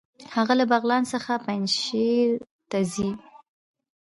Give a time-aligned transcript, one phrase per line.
[0.35, 2.29] هغه له بغلان څخه پنجهیر
[2.69, 3.09] ته ځي.